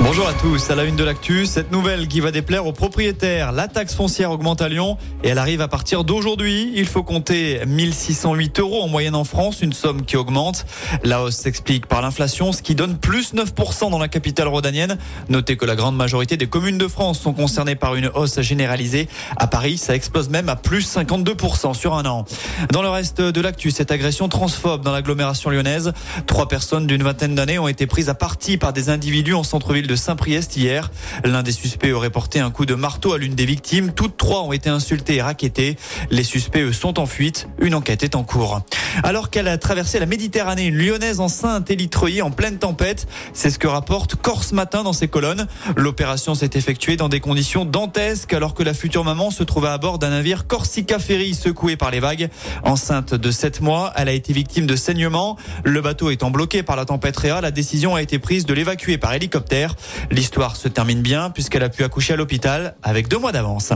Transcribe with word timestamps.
Bonjour 0.00 0.28
à 0.28 0.32
tous, 0.32 0.70
à 0.70 0.76
la 0.76 0.84
une 0.84 0.94
de 0.94 1.02
l'actu, 1.02 1.44
cette 1.44 1.72
nouvelle 1.72 2.06
qui 2.06 2.20
va 2.20 2.30
déplaire 2.30 2.66
aux 2.66 2.72
propriétaires. 2.72 3.50
La 3.50 3.66
taxe 3.66 3.96
foncière 3.96 4.30
augmente 4.30 4.62
à 4.62 4.68
Lyon 4.68 4.96
et 5.24 5.28
elle 5.28 5.38
arrive 5.38 5.60
à 5.60 5.66
partir 5.66 6.04
d'aujourd'hui. 6.04 6.72
Il 6.76 6.86
faut 6.86 7.02
compter 7.02 7.60
1608 7.66 8.60
euros 8.60 8.80
en 8.80 8.86
moyenne 8.86 9.16
en 9.16 9.24
France, 9.24 9.60
une 9.60 9.72
somme 9.72 10.04
qui 10.04 10.16
augmente. 10.16 10.66
La 11.02 11.20
hausse 11.20 11.34
s'explique 11.34 11.86
par 11.86 12.00
l'inflation, 12.00 12.52
ce 12.52 12.62
qui 12.62 12.76
donne 12.76 12.96
plus 12.96 13.34
9% 13.34 13.90
dans 13.90 13.98
la 13.98 14.06
capitale 14.06 14.46
rhodanienne. 14.46 14.98
Notez 15.28 15.56
que 15.56 15.66
la 15.66 15.74
grande 15.74 15.96
majorité 15.96 16.36
des 16.36 16.46
communes 16.46 16.78
de 16.78 16.86
France 16.86 17.18
sont 17.18 17.32
concernées 17.32 17.74
par 17.74 17.96
une 17.96 18.06
hausse 18.14 18.40
généralisée. 18.40 19.08
À 19.36 19.48
Paris, 19.48 19.78
ça 19.78 19.96
explose 19.96 20.28
même 20.28 20.48
à 20.48 20.54
plus 20.54 20.88
52% 20.96 21.74
sur 21.74 21.94
un 21.94 22.06
an. 22.06 22.24
Dans 22.72 22.82
le 22.82 22.88
reste 22.88 23.20
de 23.20 23.40
l'actu, 23.40 23.72
cette 23.72 23.90
agression 23.90 24.28
transphobe 24.28 24.84
dans 24.84 24.92
l'agglomération 24.92 25.50
lyonnaise. 25.50 25.92
Trois 26.28 26.46
personnes 26.46 26.86
d'une 26.86 27.02
vingtaine 27.02 27.34
d'années 27.34 27.58
ont 27.58 27.68
été 27.68 27.88
prises 27.88 28.08
à 28.08 28.14
partie 28.14 28.58
par 28.58 28.72
des 28.72 28.90
individus 28.90 29.34
en 29.34 29.42
centre-ville 29.42 29.87
de 29.88 29.96
Saint-Priest 29.96 30.56
hier. 30.56 30.92
L'un 31.24 31.42
des 31.42 31.50
suspects 31.50 31.92
aurait 31.92 32.10
porté 32.10 32.38
un 32.38 32.52
coup 32.52 32.66
de 32.66 32.74
marteau 32.74 33.14
à 33.14 33.18
l'une 33.18 33.34
des 33.34 33.46
victimes. 33.46 33.92
Toutes 33.92 34.16
trois 34.16 34.42
ont 34.42 34.52
été 34.52 34.70
insultées 34.70 35.16
et 35.16 35.22
raquettées. 35.22 35.76
Les 36.10 36.22
suspects, 36.22 36.62
eux, 36.62 36.72
sont 36.72 37.00
en 37.00 37.06
fuite. 37.06 37.48
Une 37.60 37.74
enquête 37.74 38.04
est 38.04 38.14
en 38.14 38.22
cours. 38.22 38.60
Alors 39.02 39.30
qu'elle 39.30 39.48
a 39.48 39.58
traversé 39.58 39.98
la 39.98 40.06
Méditerranée, 40.06 40.66
une 40.66 40.76
lyonnaise 40.76 41.20
enceinte 41.20 41.70
est 41.70 42.22
en 42.22 42.30
pleine 42.30 42.58
tempête. 42.58 43.06
C'est 43.32 43.50
ce 43.50 43.58
que 43.58 43.66
rapporte 43.66 44.14
Corse 44.16 44.52
Matin 44.52 44.82
dans 44.82 44.92
ses 44.92 45.08
colonnes. 45.08 45.46
L'opération 45.76 46.34
s'est 46.34 46.50
effectuée 46.54 46.96
dans 46.96 47.08
des 47.08 47.20
conditions 47.20 47.64
dantesques 47.64 48.32
alors 48.32 48.54
que 48.54 48.62
la 48.62 48.74
future 48.74 49.04
maman 49.04 49.30
se 49.30 49.42
trouvait 49.42 49.68
à 49.68 49.78
bord 49.78 49.98
d'un 49.98 50.10
navire 50.10 50.46
Corsica 50.46 50.98
Ferry 50.98 51.34
secoué 51.34 51.76
par 51.76 51.90
les 51.90 52.00
vagues. 52.00 52.28
Enceinte 52.62 53.14
de 53.14 53.30
7 53.30 53.60
mois, 53.60 53.92
elle 53.96 54.08
a 54.08 54.12
été 54.12 54.32
victime 54.32 54.66
de 54.66 54.76
saignements. 54.76 55.36
Le 55.64 55.80
bateau 55.80 56.10
étant 56.10 56.30
bloqué 56.30 56.62
par 56.62 56.76
la 56.76 56.84
tempête 56.84 57.16
Réa, 57.16 57.40
la 57.40 57.50
décision 57.50 57.94
a 57.94 58.02
été 58.02 58.18
prise 58.18 58.46
de 58.46 58.54
l'évacuer 58.54 58.98
par 58.98 59.12
hélicoptère. 59.14 59.74
L'histoire 60.10 60.56
se 60.56 60.68
termine 60.68 61.02
bien 61.02 61.30
puisqu'elle 61.30 61.64
a 61.64 61.68
pu 61.68 61.84
accoucher 61.84 62.12
à 62.12 62.16
l'hôpital 62.16 62.76
avec 62.82 63.08
deux 63.08 63.18
mois 63.18 63.32
d'avance. 63.32 63.72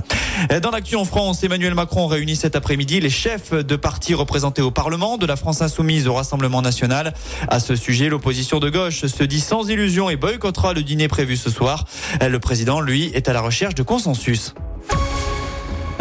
Dans 0.63 0.71
l'actu 0.71 0.97
en 0.97 1.05
France, 1.05 1.43
Emmanuel 1.43 1.75
Macron 1.75 2.07
réunit 2.07 2.37
cet 2.37 2.57
après-midi 2.57 3.01
les 3.01 3.11
chefs 3.11 3.53
de 3.53 3.77
partis 3.77 4.15
représentés 4.15 4.63
au 4.63 4.71
Parlement, 4.71 5.02
de 5.03 5.27
la 5.27 5.35
France 5.35 5.63
insoumise 5.63 6.07
au 6.07 6.15
Rassemblement 6.15 6.63
national. 6.63 7.13
À 7.49 7.59
ce 7.59 7.75
sujet, 7.75 8.09
l'opposition 8.09 8.61
de 8.61 8.71
gauche 8.71 9.05
se 9.07 9.25
dit 9.25 9.41
sans 9.41 9.69
illusion 9.69 10.09
et 10.11 10.17
boycottera 10.17 10.75
le 10.75 10.83
dîner 10.83 11.09
prévu 11.09 11.37
ce 11.37 11.51
soir. 11.51 11.87
Le 12.21 12.39
président, 12.39 12.81
lui, 12.81 13.11
est 13.13 13.29
à 13.29 13.33
la 13.33 13.41
recherche 13.41 13.75
de 13.75 13.83
consensus. 13.83 14.55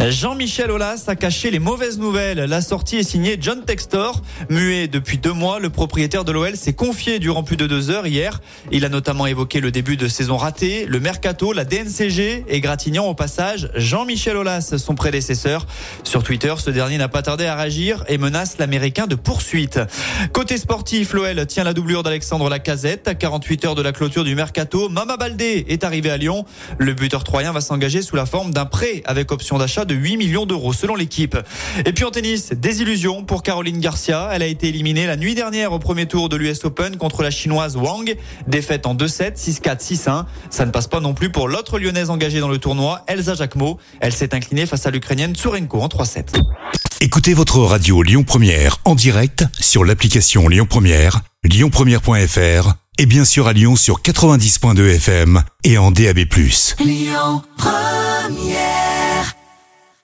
Jean-Michel 0.10 0.72
Aulas 0.72 1.04
a 1.08 1.16
caché 1.16 1.52
les 1.52 1.60
mauvaises 1.60 2.00
nouvelles. 2.00 2.40
La 2.40 2.62
sortie 2.62 2.98
est 2.98 3.04
signée 3.04 3.38
John 3.40 3.64
Textor. 3.64 4.22
Muet 4.50 4.88
depuis 4.88 5.20
deux 5.20 5.34
mois, 5.34 5.60
le 5.60 5.70
propriétaire 5.70 6.26
de 6.26 6.32
l'OL 6.32 6.56
s'est 6.56 6.74
confié 6.74 7.20
durant 7.20 7.44
plus 7.44 7.56
de 7.56 7.68
deux 7.68 7.92
heures 7.92 8.08
hier. 8.08 8.42
Il 8.72 8.84
a 8.84 8.90
notamment 8.90 9.28
évoqué 9.28 9.60
le 9.60 9.70
début 9.70 9.98
de 9.98 10.08
saison 10.08 10.38
raté, 10.38 10.86
le 10.88 11.00
mercato, 11.00 11.54
la 11.54 11.66
DNCG 11.66 12.46
et 12.48 12.62
gratignant 12.62 13.06
au 13.06 13.14
passage 13.14 13.70
Jean-Michel 13.76 14.38
Aulas, 14.38 14.76
son 14.78 14.96
prédécesseur. 14.96 15.68
Sur 16.04 16.24
Twitter, 16.24 16.54
ce 16.58 16.72
dernier 16.72 16.98
n'a 16.98 17.10
pas 17.10 17.22
tardé 17.22 17.46
à 17.46 17.56
réagir 17.56 18.04
et 18.08 18.18
menace 18.18 18.58
l'Américain 18.58 19.06
de 19.06 19.16
poursuite. 19.16 19.80
Côté 20.34 20.58
sportif, 20.58 21.14
l'OL 21.14 21.46
tient 21.46 21.64
la 21.64 21.74
doublure 21.74 22.02
d'Alexandre 22.02 22.50
Lacazette. 22.50 23.08
À 23.08 23.14
48 23.14 23.66
heures 23.66 23.76
de 23.76 23.84
la 23.84 23.92
clôture 23.92 24.24
du 24.24 24.34
mercato, 24.34 24.90
Mama 24.90 25.18
Baldé 25.18 25.66
est 25.68 25.84
arrivé 25.84 26.10
à 26.10 26.18
Lyon. 26.18 26.46
Le 26.80 26.94
buteur 26.94 27.24
troyen 27.24 27.52
va 27.52 27.62
s'engager 27.62 28.02
sous 28.02 28.16
la 28.16 28.26
forme 28.26 28.52
d'un 28.52 28.66
prêt 28.66 29.04
avec 29.06 29.32
option 29.32 29.60
d'achat 29.60 29.86
8 29.94 30.18
millions 30.18 30.46
d'euros 30.46 30.74
selon 30.74 30.96
l'équipe. 30.96 31.38
Et 31.86 31.94
puis 31.94 32.04
en 32.04 32.12
tennis, 32.12 32.52
désillusion 32.52 33.24
pour 33.24 33.44
Caroline 33.44 33.80
Garcia. 33.80 34.30
Elle 34.32 34.42
a 34.42 34.48
été 34.48 34.68
éliminée 34.68 35.06
la 35.06 35.18
nuit 35.18 35.36
dernière 35.36 35.72
au 35.72 35.80
premier 35.80 36.06
tour 36.06 36.30
de 36.30 36.36
l'US 36.36 36.64
Open 36.64 36.98
contre 36.98 37.24
la 37.24 37.32
chinoise 37.32 37.76
Wang. 37.76 38.16
Défaite 38.48 38.86
en 38.86 38.96
2-7, 38.96 39.38
6-4, 39.38 39.80
6-1. 39.80 40.26
Ça 40.50 40.66
ne 40.66 40.72
passe 40.72 40.88
pas 40.88 41.00
non 41.00 41.14
plus 41.14 41.32
pour 41.32 41.48
l'autre 41.48 41.80
lyonnaise 41.80 42.10
engagée 42.10 42.40
dans 42.40 42.50
le 42.50 42.58
tournoi, 42.58 43.04
Elsa 43.08 43.36
Jacquemot. 43.36 43.78
Elle 44.00 44.14
s'est 44.14 44.34
inclinée 44.34 44.66
face 44.66 44.86
à 44.86 44.92
l'Ukrainienne 44.92 45.36
Tsurenko 45.36 45.82
en 45.82 45.88
3-7. 45.88 46.42
Écoutez 47.04 47.34
votre 47.34 47.60
radio 47.60 48.04
Lyon 48.04 48.24
Première 48.24 48.78
en 48.86 48.94
direct 48.94 49.44
sur 49.60 49.84
l'application 49.84 50.48
Lyon 50.48 50.68
Première, 50.70 51.22
lyonpremière.fr 51.44 52.74
et 53.00 53.06
bien 53.08 53.26
sûr 53.26 53.48
à 53.48 53.54
Lyon 53.54 53.76
sur 53.76 54.02
90.2 54.02 54.96
FM 54.96 55.42
et 55.64 55.80
en 55.80 55.90
DAB+. 55.90 56.20
Lyon 56.80 57.42
Première 57.58 58.91